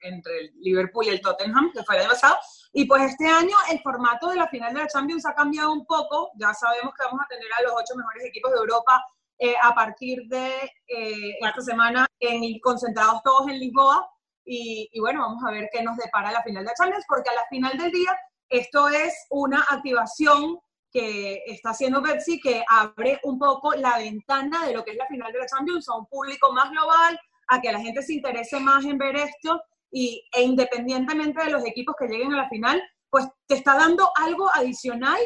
entre 0.00 0.38
el 0.38 0.52
Liverpool 0.60 1.06
y 1.06 1.10
el 1.10 1.20
Tottenham, 1.20 1.70
que 1.72 1.82
fue 1.82 1.96
el 1.96 2.02
año 2.02 2.10
pasado. 2.10 2.38
Y 2.72 2.86
pues 2.86 3.02
este 3.02 3.26
año 3.26 3.56
el 3.70 3.80
formato 3.80 4.28
de 4.28 4.36
la 4.36 4.48
final 4.48 4.72
de 4.72 4.80
la 4.80 4.86
Champions 4.86 5.26
ha 5.26 5.34
cambiado 5.34 5.72
un 5.72 5.84
poco. 5.84 6.30
Ya 6.36 6.54
sabemos 6.54 6.94
que 6.94 7.04
vamos 7.04 7.20
a 7.24 7.28
tener 7.28 7.46
a 7.52 7.62
los 7.62 7.72
ocho 7.72 7.94
mejores 7.96 8.24
equipos 8.24 8.52
de 8.52 8.58
Europa 8.58 9.04
eh, 9.38 9.54
a 9.62 9.74
partir 9.74 10.22
de 10.28 10.48
eh, 10.86 11.36
esta 11.40 11.60
semana 11.60 12.06
en, 12.20 12.58
concentrados 12.60 13.22
todos 13.22 13.48
en 13.48 13.58
Lisboa. 13.58 14.08
Y, 14.46 14.88
y, 14.92 15.00
bueno, 15.00 15.20
vamos 15.20 15.42
a 15.46 15.50
ver 15.50 15.68
qué 15.72 15.82
nos 15.82 15.96
depara 15.96 16.30
la 16.30 16.42
final 16.42 16.64
de 16.64 16.70
la 16.70 16.74
Champions, 16.74 17.04
porque 17.08 17.30
a 17.30 17.34
la 17.34 17.46
final 17.48 17.76
del 17.78 17.90
día 17.90 18.16
esto 18.48 18.88
es 18.88 19.26
una 19.30 19.64
activación 19.68 20.58
que 20.94 21.42
está 21.46 21.70
haciendo 21.70 22.00
Pepsi 22.00 22.40
que 22.40 22.64
abre 22.68 23.18
un 23.24 23.36
poco 23.36 23.74
la 23.74 23.98
ventana 23.98 24.64
de 24.64 24.72
lo 24.72 24.84
que 24.84 24.92
es 24.92 24.96
la 24.96 25.08
final 25.08 25.32
de 25.32 25.40
la 25.40 25.46
Champions 25.46 25.88
a 25.88 25.96
un 25.96 26.06
público 26.06 26.52
más 26.52 26.70
global, 26.70 27.18
a 27.48 27.60
que 27.60 27.72
la 27.72 27.80
gente 27.80 28.00
se 28.00 28.14
interese 28.14 28.60
más 28.60 28.84
en 28.84 28.96
ver 28.96 29.16
esto 29.16 29.60
y, 29.90 30.24
e 30.32 30.42
independientemente 30.42 31.42
de 31.42 31.50
los 31.50 31.66
equipos 31.66 31.96
que 31.98 32.06
lleguen 32.06 32.32
a 32.32 32.36
la 32.36 32.48
final, 32.48 32.80
pues 33.10 33.26
te 33.48 33.56
está 33.56 33.74
dando 33.74 34.08
algo 34.14 34.48
adicional 34.54 35.18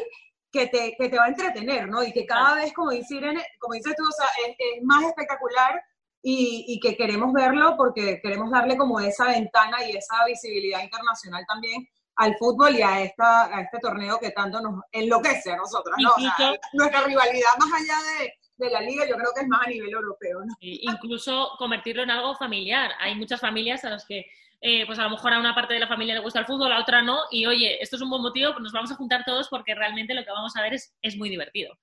que 0.51 0.65
te, 0.65 0.95
que 0.97 1.07
te 1.07 1.17
va 1.17 1.25
a 1.25 1.29
entretener, 1.29 1.87
¿no? 1.87 2.03
Y 2.03 2.11
que 2.11 2.25
cada 2.25 2.55
vez, 2.55 2.73
como 2.73 2.89
dice 2.89 3.17
Irene, 3.17 3.45
como 3.59 3.75
dices 3.75 3.93
tú, 3.95 4.03
o 4.03 4.11
sea, 4.11 4.27
es, 4.47 4.83
más 4.83 5.05
espectacular 5.05 5.79
y, 6.23 6.65
y, 6.67 6.79
que 6.79 6.97
queremos 6.97 7.31
verlo 7.31 7.75
porque 7.77 8.19
queremos 8.23 8.49
darle 8.49 8.75
como 8.75 8.99
esa 8.99 9.25
ventana 9.25 9.85
y 9.85 9.95
esa 9.95 10.25
visibilidad 10.25 10.81
internacional 10.81 11.45
también 11.47 11.87
al 12.19 12.35
fútbol 12.35 12.75
y 12.75 12.81
a, 12.81 13.01
esta, 13.01 13.45
a 13.45 13.61
este 13.61 13.79
torneo 13.79 14.19
que 14.19 14.31
tanto 14.31 14.59
nos 14.59 14.81
enloquece 14.91 15.53
a 15.53 15.55
nosotros, 15.55 15.95
¿no? 15.99 16.09
O 16.11 16.19
sea, 16.19 16.53
nuestra 16.73 17.03
rivalidad 17.03 17.57
más 17.57 17.69
allá 17.73 17.95
de, 18.19 18.33
de 18.57 18.69
la 18.69 18.81
liga, 18.81 19.07
yo 19.07 19.15
creo 19.15 19.31
que 19.33 19.41
es 19.41 19.47
más 19.47 19.65
a 19.65 19.69
nivel 19.69 19.91
europeo. 19.91 20.39
¿no? 20.43 20.53
incluso 20.59 21.51
convertirlo 21.57 22.03
en 22.03 22.11
algo 22.11 22.35
familiar. 22.35 22.91
Hay 22.99 23.15
muchas 23.15 23.39
familias 23.39 23.85
a 23.85 23.91
las 23.91 24.05
que 24.05 24.25
eh, 24.59 24.85
pues 24.85 24.99
a 24.99 25.03
lo 25.03 25.11
mejor 25.11 25.33
a 25.33 25.39
una 25.39 25.55
parte 25.55 25.73
de 25.73 25.79
la 25.79 25.87
familia 25.87 26.15
le 26.15 26.19
gusta 26.19 26.39
el 26.39 26.45
fútbol, 26.45 26.69
a 26.69 26.75
la 26.75 26.81
otra 26.81 27.01
no, 27.01 27.19
y 27.31 27.45
oye, 27.45 27.81
esto 27.81 27.95
es 27.95 28.01
un 28.01 28.09
buen 28.09 28.21
motivo, 28.21 28.51
pues 28.51 28.63
nos 28.63 28.73
vamos 28.73 28.91
a 28.91 28.95
juntar 28.95 29.23
todos 29.25 29.47
porque 29.47 29.73
realmente 29.73 30.13
lo 30.13 30.25
que 30.25 30.31
vamos 30.31 30.53
a 30.57 30.61
ver 30.61 30.73
es, 30.73 30.93
es 31.01 31.15
muy 31.15 31.29
divertido. 31.29 31.79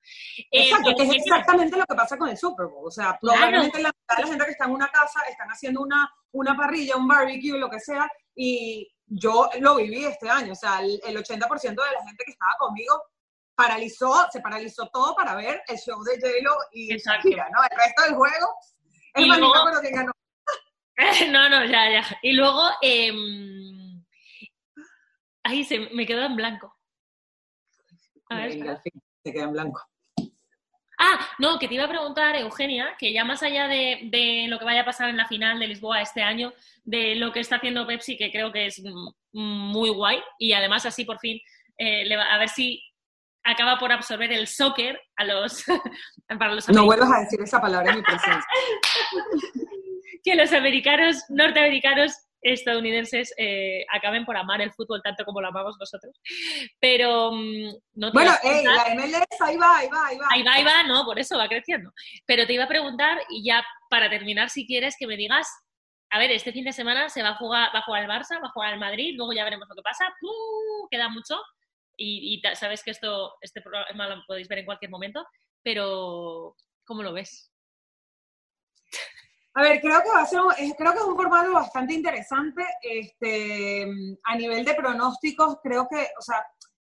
Eh, 0.51 0.65
Exacto, 0.65 0.95
que 0.95 1.05
es 1.05 1.15
exactamente 1.15 1.79
lo 1.79 1.87
que 1.87 1.95
pasa 1.95 2.19
con 2.19 2.29
el 2.29 2.37
Super 2.37 2.67
Bowl, 2.67 2.87
o 2.87 2.91
sea, 2.91 3.17
probablemente 3.19 3.81
la, 3.81 3.91
la 4.19 4.27
gente 4.27 4.45
que 4.45 4.51
está 4.51 4.67
en 4.67 4.73
una 4.73 4.89
casa 4.89 5.21
están 5.31 5.49
haciendo 5.49 5.81
una, 5.81 6.11
una 6.33 6.55
parrilla, 6.55 6.97
un 6.97 7.09
barbecue, 7.09 7.59
lo 7.59 7.71
que 7.71 7.81
sea, 7.81 8.07
y 8.35 8.87
yo 9.07 9.49
lo 9.61 9.77
viví 9.77 10.05
este 10.05 10.29
año, 10.29 10.53
o 10.53 10.57
sea, 10.57 10.81
el, 10.81 11.01
80% 11.01 11.63
de 11.63 11.75
la 11.75 12.05
gente 12.05 12.25
que 12.25 12.33
estaba 12.33 12.53
conmigo 12.59 13.03
paralizó, 13.55 14.27
se 14.31 14.41
paralizó 14.41 14.89
todo 14.89 15.15
para 15.15 15.35
ver 15.35 15.63
el 15.69 15.79
show 15.79 16.03
de 16.03 16.21
J-Lo 16.21 16.57
y 16.73 16.97
Shakira, 16.97 17.49
¿no? 17.51 17.63
El 17.63 17.77
resto 17.77 18.03
del 18.03 18.15
juego, 18.15 18.47
es 19.15 19.27
más 19.27 19.39
pero 19.39 19.81
que 19.81 19.91
ganó. 19.91 20.13
no, 21.31 21.49
no, 21.49 21.65
ya, 21.65 21.91
ya. 21.91 22.19
Y 22.23 22.33
luego, 22.33 22.63
eh... 22.83 23.13
ahí 25.45 25.65
se 25.65 25.79
me 25.79 26.05
quedó 26.05 26.23
en 26.23 26.37
blanco. 26.37 26.77
A 28.29 28.37
ver, 28.37 28.53
se 29.23 29.33
queda 29.33 29.45
en 29.45 29.53
blanco. 29.53 29.83
No, 31.39 31.59
que 31.59 31.69
te 31.69 31.75
iba 31.75 31.85
a 31.85 31.89
preguntar, 31.89 32.37
Eugenia, 32.37 32.95
que 32.99 33.13
ya 33.13 33.25
más 33.25 33.43
allá 33.43 33.69
de, 33.69 34.01
de, 34.05 34.47
lo 34.49 34.59
que 34.59 34.65
vaya 34.65 34.83
a 34.83 34.85
pasar 34.85 35.09
en 35.11 35.17
la 35.17 35.27
final 35.27 35.59
de 35.59 35.69
Lisboa 35.69 36.01
este 36.01 36.23
año, 36.23 36.53
de 36.85 37.15
lo 37.17 37.33
que 37.33 37.41
está 37.41 37.57
haciendo 37.57 37.87
Pepsi, 37.87 38.17
que 38.17 38.31
creo 38.31 38.53
que 38.53 38.67
es 38.67 38.83
muy 39.33 39.91
guay, 39.91 40.21
y 40.39 40.53
además 40.53 40.87
así 40.87 41.05
por 41.05 41.19
fin, 41.19 41.39
eh, 41.79 42.15
a 42.15 42.39
ver 42.39 42.49
si 42.49 42.83
acaba 43.45 43.79
por 43.79 43.93
absorber 43.93 44.33
el 44.33 44.47
soccer 44.47 45.01
a 45.17 45.25
los, 45.25 45.65
para 46.39 46.55
los 46.55 46.69
No 46.69 46.85
vuelvas 46.85 47.11
a 47.13 47.21
decir 47.21 47.41
esa 47.41 47.61
palabra 47.61 47.91
en 47.91 47.99
mi 47.99 48.03
presencia. 48.03 48.45
que 50.25 50.35
los 50.35 50.53
americanos, 50.53 51.25
norteamericanos, 51.29 52.26
estadounidenses 52.53 53.35
eh, 53.37 53.85
acaben 53.93 54.25
por 54.25 54.37
amar 54.37 54.61
el 54.61 54.73
fútbol 54.73 55.03
tanto 55.03 55.25
como 55.25 55.41
lo 55.41 55.49
amamos 55.49 55.77
nosotros. 55.79 56.19
Pero 56.81 57.33
mm, 57.33 57.75
no 57.95 58.13
Bueno, 58.13 58.33
la 58.43 58.95
MLS 58.95 59.41
ahí 59.41 59.57
va, 59.57 59.79
ahí 59.79 59.89
va, 59.89 60.07
ahí 60.07 60.19
va. 60.19 60.27
Ahí 60.31 60.43
va, 60.43 60.53
ahí 60.53 60.65
va, 60.65 60.83
no, 60.85 61.05
por 61.05 61.19
eso 61.19 61.37
va 61.37 61.49
creciendo. 61.49 61.93
Pero 62.27 62.47
te 62.47 62.53
iba 62.53 62.65
a 62.65 62.69
preguntar, 62.69 63.19
y 63.29 63.45
ya 63.45 63.65
para 63.91 64.09
terminar, 64.11 64.51
si 64.51 64.67
quieres, 64.67 64.97
que 64.99 65.07
me 65.07 65.17
digas, 65.17 65.49
a 66.11 66.19
ver, 66.19 66.31
este 66.31 66.53
fin 66.53 66.65
de 66.65 66.73
semana 66.73 67.09
se 67.09 67.23
va 67.23 67.31
a 67.31 67.37
jugar, 67.37 67.71
va 67.75 67.81
a 67.81 67.83
jugar 67.83 68.03
el 68.03 68.11
Barça, 68.11 68.41
va 68.41 68.49
a 68.49 68.53
jugar 68.53 68.75
el 68.75 68.81
Madrid, 68.81 69.15
luego 69.17 69.33
ya 69.33 69.45
veremos 69.45 69.69
lo 69.69 69.75
que 69.75 69.83
pasa. 69.83 70.13
Queda 70.91 71.09
mucho. 71.09 71.41
Y, 71.97 72.35
y 72.35 72.57
sabes 72.57 72.85
que 72.85 72.91
esto, 72.91 73.35
este 73.41 73.61
programa 73.63 74.09
lo 74.09 74.23
podéis 74.27 74.49
ver 74.49 74.59
en 74.59 74.67
cualquier 74.67 74.91
momento, 74.91 75.27
pero 75.63 76.55
¿cómo 76.85 77.03
lo 77.03 77.13
ves? 77.13 77.51
A 79.59 79.63
ver, 79.63 79.81
creo 79.81 80.03
que 80.03 80.11
va 80.11 80.21
a 80.21 80.27
ser, 80.27 80.41
creo 80.77 80.93
que 80.93 80.99
es 80.99 81.05
un 81.05 81.17
formato 81.17 81.51
bastante 81.51 81.95
interesante. 81.95 82.63
Este, 82.83 83.87
a 84.25 84.37
nivel 84.37 84.67
de 84.67 84.75
pronósticos, 84.75 85.57
creo 85.63 85.89
que, 85.89 86.09
o 86.19 86.21
sea, 86.21 86.45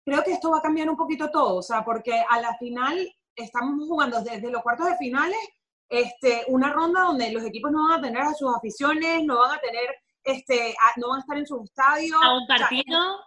creo 0.04 0.24
que 0.24 0.32
esto 0.32 0.50
va 0.50 0.58
a 0.58 0.62
cambiar 0.62 0.90
un 0.90 0.96
poquito 0.96 1.30
todo, 1.30 1.58
o 1.58 1.62
sea, 1.62 1.84
porque 1.84 2.24
a 2.28 2.40
la 2.40 2.56
final 2.58 3.08
estamos 3.36 3.86
jugando 3.86 4.20
desde 4.20 4.50
los 4.50 4.62
cuartos 4.62 4.88
de 4.88 4.96
finales, 4.96 5.38
este, 5.88 6.42
una 6.48 6.72
ronda 6.72 7.02
donde 7.02 7.30
los 7.30 7.44
equipos 7.44 7.70
no 7.70 7.86
van 7.88 8.00
a 8.00 8.02
tener 8.02 8.22
a 8.22 8.34
sus 8.34 8.52
aficiones, 8.52 9.22
no 9.22 9.38
van 9.38 9.52
a 9.52 9.60
tener, 9.60 9.86
este, 10.24 10.74
no 10.96 11.10
van 11.10 11.18
a 11.18 11.20
estar 11.20 11.38
en 11.38 11.46
sus 11.46 11.62
estadios. 11.62 12.20
A 12.20 12.34
un 12.34 12.48
partido. 12.48 13.20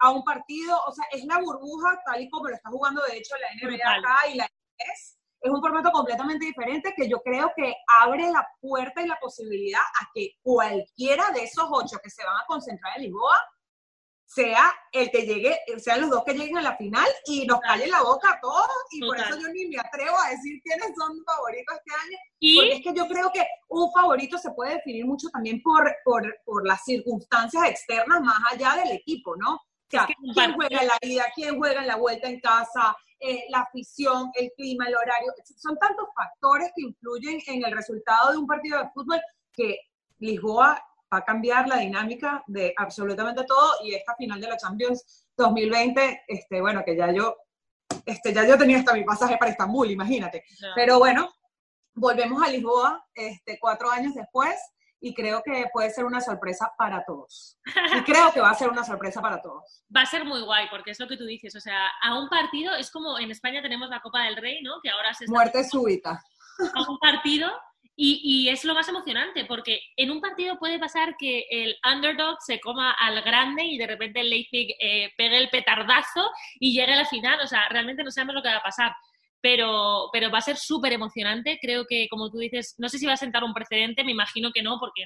a 0.00 0.10
un 0.10 0.24
partido, 0.24 0.76
o 0.88 0.92
sea, 0.92 1.04
es 1.12 1.24
la 1.24 1.38
burbuja 1.38 2.00
tal 2.04 2.20
y 2.20 2.28
como 2.28 2.48
lo 2.48 2.56
está 2.56 2.68
jugando 2.68 3.00
de 3.04 3.16
hecho 3.16 3.36
la 3.36 3.68
NBA 3.68 3.76
acá 3.76 4.28
y 4.28 4.34
la 4.34 4.48
es 4.76 5.16
es 5.46 5.52
un 5.52 5.60
formato 5.60 5.90
completamente 5.90 6.46
diferente 6.46 6.94
que 6.96 7.08
yo 7.08 7.20
creo 7.22 7.52
que 7.56 7.74
abre 8.02 8.30
la 8.30 8.46
puerta 8.60 9.02
y 9.02 9.06
la 9.06 9.18
posibilidad 9.20 9.80
a 9.80 10.08
que 10.14 10.32
cualquiera 10.42 11.30
de 11.30 11.44
esos 11.44 11.66
ocho 11.70 11.98
que 12.02 12.10
se 12.10 12.24
van 12.24 12.36
a 12.36 12.46
concentrar 12.46 12.96
en 12.96 13.04
Lisboa 13.04 13.36
sea 14.26 14.74
el 14.90 15.10
que 15.10 15.24
llegue, 15.24 15.56
sean 15.78 16.00
los 16.00 16.10
dos 16.10 16.24
que 16.24 16.34
lleguen 16.34 16.58
a 16.58 16.62
la 16.62 16.76
final 16.76 17.06
y 17.26 17.46
nos 17.46 17.60
calle 17.60 17.86
la 17.86 18.02
boca 18.02 18.32
a 18.32 18.40
todos 18.40 18.68
y 18.90 19.00
por 19.00 19.16
eso 19.16 19.38
yo 19.38 19.48
ni 19.52 19.66
me 19.66 19.78
atrevo 19.78 20.16
a 20.18 20.30
decir 20.30 20.60
quiénes 20.62 20.88
son 20.96 21.16
favoritos 21.24 21.76
este 21.76 21.94
año, 21.94 22.18
¿Y? 22.40 22.56
porque 22.56 22.72
es 22.72 22.82
que 22.82 22.94
yo 22.94 23.06
creo 23.06 23.30
que 23.32 23.46
un 23.68 23.90
favorito 23.92 24.36
se 24.36 24.50
puede 24.50 24.74
definir 24.74 25.06
mucho 25.06 25.28
también 25.28 25.62
por, 25.62 25.94
por, 26.04 26.22
por 26.44 26.66
las 26.66 26.82
circunstancias 26.84 27.70
externas 27.70 28.20
más 28.20 28.38
allá 28.52 28.82
del 28.82 28.96
equipo, 28.96 29.36
¿no? 29.36 29.54
O 29.54 29.88
sea, 29.88 30.08
quién 30.34 30.54
juega 30.54 30.80
en 30.80 30.88
la 30.88 30.98
ida, 31.02 31.24
quién 31.32 31.56
juega 31.56 31.80
en 31.80 31.86
la 31.86 31.96
vuelta 31.96 32.28
en 32.28 32.40
casa, 32.40 32.96
eh, 33.20 33.44
la 33.48 33.60
afición, 33.60 34.30
el 34.34 34.52
clima, 34.56 34.86
el 34.86 34.96
horario. 34.96 35.32
Son 35.56 35.76
tantos 35.78 36.08
factores 36.14 36.70
que 36.74 36.82
influyen 36.82 37.40
en 37.46 37.64
el 37.64 37.72
resultado 37.72 38.32
de 38.32 38.38
un 38.38 38.46
partido 38.46 38.78
de 38.78 38.90
fútbol 38.90 39.20
que 39.52 39.78
Lisboa 40.18 40.82
va 41.12 41.18
a 41.18 41.24
cambiar 41.24 41.68
la 41.68 41.78
dinámica 41.78 42.42
de 42.46 42.74
absolutamente 42.76 43.44
todo 43.44 43.74
y 43.84 43.94
esta 43.94 44.14
final 44.16 44.40
de 44.40 44.48
la 44.48 44.56
Champions 44.56 45.26
2020, 45.36 46.24
este, 46.26 46.60
bueno, 46.60 46.82
que 46.84 46.96
ya 46.96 47.12
yo, 47.12 47.36
este, 48.04 48.32
ya 48.32 48.46
yo 48.46 48.58
tenía 48.58 48.78
hasta 48.78 48.94
mi 48.94 49.04
pasaje 49.04 49.36
para 49.38 49.50
Estambul, 49.50 49.90
imagínate. 49.90 50.44
Pero 50.74 50.98
bueno, 50.98 51.30
volvemos 51.94 52.42
a 52.42 52.50
Lisboa 52.50 53.06
este, 53.14 53.58
cuatro 53.58 53.90
años 53.90 54.14
después 54.14 54.54
y 55.06 55.14
creo 55.14 55.40
que 55.44 55.66
puede 55.72 55.90
ser 55.90 56.04
una 56.04 56.20
sorpresa 56.20 56.72
para 56.76 57.04
todos. 57.04 57.56
Y 57.64 58.02
creo 58.02 58.32
que 58.32 58.40
va 58.40 58.50
a 58.50 58.54
ser 58.54 58.70
una 58.70 58.82
sorpresa 58.82 59.22
para 59.22 59.40
todos. 59.40 59.62
Va 59.96 60.00
a 60.00 60.06
ser 60.06 60.24
muy 60.24 60.40
guay, 60.40 60.66
porque 60.68 60.90
es 60.90 60.98
lo 60.98 61.06
que 61.06 61.16
tú 61.16 61.24
dices, 61.24 61.54
o 61.54 61.60
sea, 61.60 61.86
a 62.02 62.18
un 62.18 62.28
partido, 62.28 62.74
es 62.74 62.90
como 62.90 63.16
en 63.20 63.30
España 63.30 63.62
tenemos 63.62 63.88
la 63.88 64.00
Copa 64.00 64.24
del 64.24 64.36
Rey, 64.36 64.62
¿no? 64.62 64.80
Que 64.82 64.90
ahora 64.90 65.14
se 65.14 65.26
Muerte 65.28 65.62
súbita. 65.62 66.20
A 66.74 66.90
un 66.90 66.98
partido, 66.98 67.52
y, 67.94 68.20
y, 68.24 68.48
es 68.48 68.64
lo 68.64 68.74
más 68.74 68.88
emocionante, 68.88 69.44
porque 69.44 69.78
en 69.96 70.10
un 70.10 70.20
partido 70.20 70.58
puede 70.58 70.80
pasar 70.80 71.16
que 71.16 71.46
el 71.50 71.76
underdog 71.88 72.38
se 72.40 72.58
coma 72.58 72.90
al 72.90 73.22
grande 73.22 73.62
y 73.64 73.78
de 73.78 73.86
repente 73.86 74.20
el 74.20 74.30
Leipzig 74.30 74.74
eh, 74.80 75.12
pegue 75.16 75.38
el 75.38 75.50
petardazo 75.50 76.28
y 76.58 76.72
llegue 76.72 76.94
a 76.94 76.96
la 76.96 77.06
final, 77.06 77.40
o 77.40 77.46
sea, 77.46 77.68
realmente 77.68 78.02
no 78.02 78.10
sabemos 78.10 78.34
lo 78.34 78.42
que 78.42 78.48
va 78.48 78.56
a 78.56 78.62
pasar 78.62 78.92
pero, 79.40 80.08
pero 80.12 80.30
va 80.30 80.38
a 80.38 80.42
ser 80.42 80.56
súper 80.56 80.92
emocionante. 80.92 81.58
Creo 81.60 81.84
que, 81.86 82.08
como 82.08 82.30
tú 82.30 82.38
dices, 82.38 82.74
no 82.78 82.88
sé 82.88 82.98
si 82.98 83.06
va 83.06 83.12
a 83.14 83.18
sentar 83.18 83.44
un 83.44 83.54
precedente, 83.54 84.04
me 84.04 84.12
imagino 84.12 84.50
que 84.52 84.62
no, 84.62 84.78
porque 84.80 85.04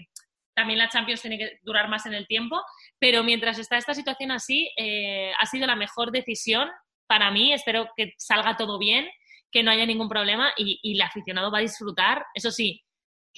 también 0.54 0.78
la 0.78 0.88
Champions 0.88 1.22
tiene 1.22 1.38
que 1.38 1.58
durar 1.62 1.88
más 1.88 2.06
en 2.06 2.14
el 2.14 2.26
tiempo, 2.26 2.60
pero 2.98 3.22
mientras 3.22 3.58
está 3.58 3.76
esta 3.76 3.94
situación 3.94 4.30
así, 4.30 4.70
eh, 4.76 5.32
ha 5.38 5.46
sido 5.46 5.66
la 5.66 5.76
mejor 5.76 6.10
decisión 6.10 6.68
para 7.06 7.30
mí. 7.30 7.52
Espero 7.52 7.88
que 7.96 8.12
salga 8.18 8.56
todo 8.56 8.78
bien, 8.78 9.08
que 9.50 9.62
no 9.62 9.70
haya 9.70 9.86
ningún 9.86 10.08
problema 10.08 10.52
y, 10.56 10.78
y 10.82 10.94
el 10.94 11.02
aficionado 11.02 11.50
va 11.50 11.58
a 11.58 11.62
disfrutar. 11.62 12.24
Eso 12.34 12.50
sí, 12.50 12.82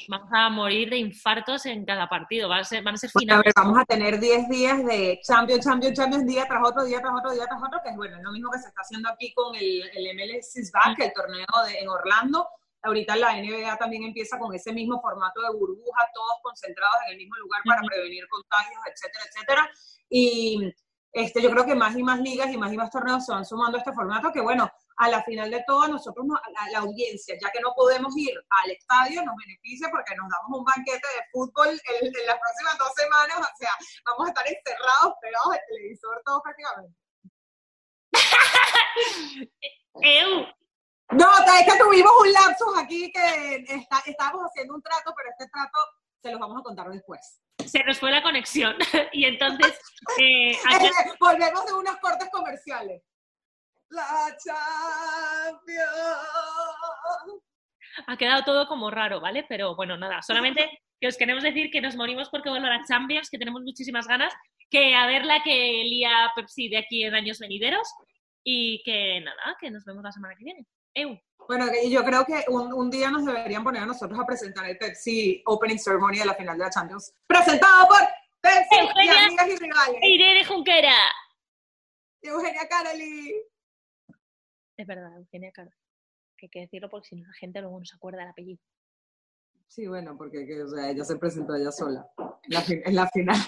vamos 0.08 0.28
a 0.32 0.50
morir 0.50 0.90
de 0.90 0.96
infartos 0.96 1.66
en 1.66 1.84
cada 1.84 2.08
partido, 2.08 2.48
van 2.48 2.60
a 2.60 2.64
ser, 2.64 2.82
van 2.82 2.94
a 2.94 2.96
ser 2.98 3.10
finales. 3.10 3.52
vamos 3.56 3.78
a 3.78 3.84
tener 3.84 4.18
10 4.18 4.48
días 4.48 4.84
de 4.84 5.20
Champions, 5.22 5.64
Champions, 5.64 5.96
Champions, 5.96 6.26
día 6.26 6.46
tras 6.46 6.62
otro, 6.66 6.84
día 6.84 7.00
tras 7.00 7.12
otro, 7.16 7.32
día 7.32 7.46
tras 7.46 7.62
otro, 7.62 7.80
que 7.82 7.90
es 7.90 7.96
bueno, 7.96 8.16
es 8.16 8.22
lo 8.22 8.32
mismo 8.32 8.50
que 8.50 8.58
se 8.58 8.68
está 8.68 8.80
haciendo 8.80 9.08
aquí 9.10 9.32
con 9.34 9.54
el, 9.54 9.90
el 9.94 10.16
MLS 10.16 10.70
Back, 10.72 10.98
el 11.00 11.12
torneo 11.12 11.46
de, 11.66 11.78
en 11.78 11.88
Orlando. 11.88 12.48
Ahorita 12.84 13.14
la 13.14 13.36
NBA 13.36 13.76
también 13.76 14.02
empieza 14.02 14.38
con 14.38 14.52
ese 14.54 14.72
mismo 14.72 15.00
formato 15.00 15.40
de 15.40 15.56
burbuja, 15.56 16.08
todos 16.12 16.38
concentrados 16.42 16.96
en 17.06 17.12
el 17.12 17.18
mismo 17.18 17.36
lugar 17.36 17.62
para 17.64 17.80
prevenir 17.82 18.26
contagios, 18.28 18.80
etcétera, 18.90 19.24
etcétera. 19.30 19.70
Y 20.08 20.74
este, 21.12 21.40
yo 21.40 21.50
creo 21.50 21.64
que 21.64 21.74
más 21.74 21.96
y 21.96 22.02
más 22.02 22.20
ligas 22.20 22.50
y 22.50 22.56
más 22.56 22.72
y 22.72 22.76
más 22.76 22.90
torneos 22.90 23.24
se 23.24 23.32
van 23.32 23.44
sumando 23.44 23.76
a 23.76 23.80
este 23.80 23.92
formato, 23.92 24.32
que 24.32 24.40
bueno, 24.40 24.68
a 24.96 25.08
la 25.08 25.22
final 25.24 25.50
de 25.50 25.64
todo, 25.66 25.88
nosotros, 25.88 26.26
la, 26.70 26.78
audiencia, 26.78 27.36
ya 27.40 27.50
que 27.50 27.60
no 27.60 27.74
podemos 27.74 28.16
ir 28.16 28.32
al 28.50 28.70
estadio, 28.70 29.24
nos 29.24 29.34
beneficia 29.36 29.88
porque 29.90 30.14
nos 30.16 30.28
damos 30.28 30.58
un 30.58 30.64
banquete 30.64 31.06
de 31.06 31.24
fútbol 31.32 31.68
en, 31.68 32.12
las 32.26 32.38
próximas 32.38 32.78
dos 32.78 32.92
semanas, 32.94 33.38
o 33.38 33.56
sea, 33.56 33.70
vamos 34.06 34.26
a 34.26 34.30
estar 34.30 34.46
encerrados, 34.46 35.14
pegados 35.20 35.52
al 35.52 35.60
televisor 35.68 36.22
todos 36.24 36.42
prácticamente. 36.42 36.96
No, 41.12 41.26
es 41.44 41.70
que 41.70 41.78
tuvimos 41.78 42.10
un 42.22 42.32
lapsus 42.32 42.78
aquí 42.78 43.12
que 43.12 43.64
está, 43.68 44.02
estábamos 44.06 44.46
haciendo 44.46 44.74
un 44.74 44.82
trato, 44.82 45.12
pero 45.14 45.28
este 45.30 45.46
trato 45.52 45.78
se 46.22 46.30
los 46.30 46.40
vamos 46.40 46.60
a 46.60 46.62
contar 46.62 46.88
después. 46.88 47.38
se 47.58 47.84
nos 47.84 47.98
fue 47.98 48.10
la 48.10 48.22
conexión. 48.22 48.74
y 49.12 49.26
entonces... 49.26 49.78
Eh, 50.18 50.56
volvemos 51.20 51.66
de 51.66 51.74
unos 51.74 51.96
cortes 51.98 52.30
comerciales. 52.30 53.02
La 53.92 54.34
Champions. 54.42 55.82
Ha 58.06 58.16
quedado 58.16 58.42
todo 58.42 58.66
como 58.66 58.90
raro, 58.90 59.20
¿vale? 59.20 59.44
Pero 59.48 59.76
bueno, 59.76 59.98
nada, 59.98 60.22
solamente 60.22 60.82
que 60.98 61.08
os 61.08 61.16
queremos 61.16 61.42
decir 61.42 61.70
que 61.70 61.82
nos 61.82 61.94
morimos 61.96 62.30
porque 62.30 62.48
vuelve 62.48 62.68
a 62.68 62.78
la 62.78 62.84
Champions, 62.84 63.28
que 63.28 63.38
tenemos 63.38 63.62
muchísimas 63.62 64.06
ganas, 64.06 64.32
que 64.70 64.94
a 64.94 65.06
ver 65.06 65.26
la 65.26 65.42
que 65.42 65.84
lía 65.84 66.30
Pepsi 66.34 66.68
de 66.68 66.78
aquí 66.78 67.04
en 67.04 67.14
años 67.14 67.38
venideros 67.38 67.86
y 68.42 68.82
que 68.82 69.20
nada, 69.20 69.56
que 69.60 69.70
nos 69.70 69.84
vemos 69.84 70.02
la 70.02 70.12
semana 70.12 70.34
que 70.38 70.44
viene. 70.44 70.66
Bueno, 71.46 71.66
yo 71.86 72.02
creo 72.04 72.24
que 72.24 72.44
un, 72.48 72.90
día 72.90 73.10
nos 73.10 73.26
deberían 73.26 73.64
poner 73.64 73.82
a 73.82 73.86
nosotros 73.86 74.18
a 74.18 74.24
presentar 74.24 74.64
el 74.70 74.78
Pepsi 74.78 75.42
Opening 75.44 75.78
Ceremony 75.78 76.18
de 76.18 76.26
la 76.26 76.34
final 76.34 76.56
de 76.56 76.64
la 76.64 76.70
Champions. 76.70 77.14
Presentado 77.26 77.88
por 77.88 77.98
Pepsi 78.40 78.76
y 79.04 79.08
amigas 79.08 79.48
y 79.48 79.56
rivales. 79.56 80.00
Irene 80.02 80.44
Junquera. 80.46 80.96
Eugenia 82.22 82.66
Caroli. 82.68 83.51
Es 84.82 84.88
verdad, 84.88 85.16
Eugenia 85.16 85.52
Caroli. 85.52 85.76
Que 86.36 86.46
hay 86.46 86.50
que 86.50 86.60
decirlo 86.62 86.90
porque 86.90 87.10
si 87.10 87.14
no 87.14 87.24
la 87.24 87.34
gente 87.34 87.60
luego 87.60 87.78
no 87.78 87.84
se 87.84 87.94
acuerda 87.94 88.18
del 88.18 88.30
apellido. 88.30 88.58
Sí, 89.68 89.86
bueno, 89.86 90.16
porque 90.18 90.42
ella 90.42 91.04
se 91.04 91.16
presentó 91.18 91.54
ella 91.54 91.70
sola 91.70 92.04
en 92.42 92.94
la 92.96 93.08
final. 93.08 93.36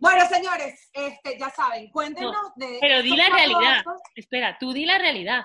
Bueno, 0.00 0.26
señores, 0.26 0.90
este, 0.94 1.38
ya 1.38 1.48
saben, 1.50 1.88
cuéntenos 1.90 2.52
de... 2.56 2.78
Pero 2.80 3.02
di 3.02 3.14
la 3.14 3.28
realidad. 3.28 3.84
Espera, 4.16 4.56
tú 4.58 4.72
di 4.72 4.84
la 4.84 4.98
realidad. 4.98 5.44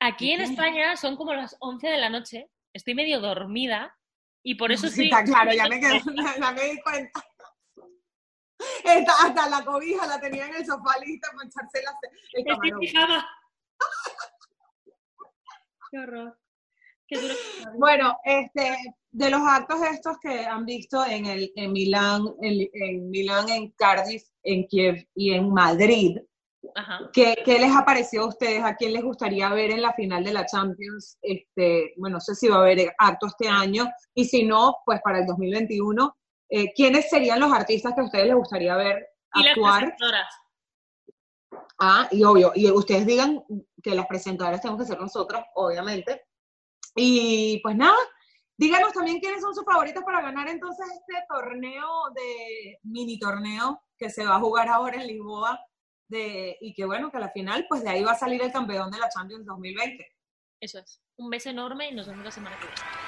Aquí 0.00 0.32
en 0.32 0.40
España 0.40 0.96
son 0.96 1.16
como 1.16 1.34
las 1.34 1.54
11 1.60 1.86
de 1.86 1.98
la 1.98 2.08
noche, 2.08 2.48
estoy 2.72 2.94
medio 2.94 3.20
dormida 3.20 3.94
y 4.42 4.54
por 4.54 4.72
eso 4.72 4.88
sí. 4.88 5.04
Está 5.04 5.22
claro, 5.22 5.52
ya 5.52 5.68
me, 5.68 5.78
quedé, 5.80 6.00
ya 6.40 6.52
me 6.52 6.64
di 6.64 6.80
cuenta. 6.80 7.22
Hasta 9.20 9.48
la 9.48 9.64
cobija 9.64 10.06
la 10.06 10.20
tenía 10.20 10.46
en 10.46 10.54
el 10.56 10.66
sofá 10.66 10.98
lista 11.04 11.28
para 11.34 11.48
echarse 11.48 11.82
la, 11.82 11.98
el 12.32 12.44
Qué 15.90 15.98
horror. 15.98 16.38
Bueno, 17.76 18.16
este, 18.24 18.76
de 19.10 19.30
los 19.30 19.40
actos 19.42 19.80
estos 19.82 20.18
que 20.20 20.46
han 20.46 20.64
visto 20.64 21.04
en, 21.04 21.26
el, 21.26 21.52
en 21.56 21.72
Milán, 21.72 22.22
en, 22.40 23.10
Milán, 23.10 23.48
en 23.48 23.70
Cardiff, 23.72 24.22
en 24.44 24.66
Kiev 24.68 25.06
y 25.14 25.32
en 25.32 25.52
Madrid, 25.52 26.18
¿qué, 27.12 27.36
les 27.46 27.74
ha 27.74 27.84
parecido 27.84 28.24
a 28.24 28.28
ustedes? 28.28 28.62
¿A 28.62 28.76
quién 28.76 28.92
les 28.92 29.02
gustaría 29.02 29.48
ver 29.50 29.72
en 29.72 29.82
la 29.82 29.92
final 29.94 30.22
de 30.22 30.32
la 30.32 30.46
Champions? 30.46 31.18
Este, 31.20 31.94
bueno, 31.96 32.14
no 32.14 32.20
sé 32.20 32.34
si 32.34 32.48
va 32.48 32.56
a 32.56 32.60
haber 32.60 32.92
acto 32.98 33.26
este 33.26 33.48
año 33.48 33.88
y 34.14 34.24
si 34.26 34.44
no, 34.44 34.76
pues 34.84 35.00
para 35.02 35.20
el 35.20 35.26
2021. 35.26 36.16
Eh, 36.50 36.72
¿Quiénes 36.74 37.08
serían 37.08 37.38
los 37.38 37.52
artistas 37.52 37.94
que 37.94 38.00
a 38.00 38.04
ustedes 38.04 38.26
les 38.26 38.34
gustaría 38.34 38.76
ver 38.76 39.08
actuar? 39.30 39.96
ah, 41.78 42.08
y 42.10 42.24
obvio, 42.24 42.52
y 42.56 42.68
ustedes 42.70 43.06
digan 43.06 43.44
que 43.82 43.94
las 43.94 44.06
presentadoras 44.06 44.60
tenemos 44.60 44.80
que 44.80 44.88
ser 44.88 45.00
nosotras, 45.00 45.44
obviamente. 45.54 46.22
Y 46.96 47.60
pues 47.62 47.76
nada, 47.76 47.96
díganos 48.56 48.92
también 48.92 49.20
quiénes 49.20 49.42
son 49.42 49.54
sus 49.54 49.64
favoritos 49.64 50.02
para 50.02 50.20
ganar 50.20 50.48
entonces 50.48 50.86
este 50.88 51.24
torneo 51.28 52.10
de 52.14 52.78
mini 52.82 53.18
torneo 53.18 53.80
que 53.96 54.10
se 54.10 54.26
va 54.26 54.36
a 54.36 54.40
jugar 54.40 54.68
ahora 54.68 55.00
en 55.00 55.06
Lisboa 55.06 55.60
de, 56.08 56.58
y 56.60 56.74
que 56.74 56.84
bueno, 56.84 57.12
que 57.12 57.18
a 57.18 57.20
la 57.20 57.30
final 57.30 57.66
pues 57.68 57.84
de 57.84 57.90
ahí 57.90 58.02
va 58.02 58.12
a 58.12 58.18
salir 58.18 58.42
el 58.42 58.50
campeón 58.50 58.90
de 58.90 58.98
la 58.98 59.08
Champions 59.08 59.46
2020. 59.46 60.04
Eso 60.60 60.80
es. 60.80 61.00
Un 61.16 61.30
beso 61.30 61.48
enorme 61.50 61.90
y 61.90 61.94
nos 61.94 62.08
vemos 62.08 62.24
la 62.24 62.30
semana 62.32 62.56
que 62.58 62.66
viene. 62.66 62.99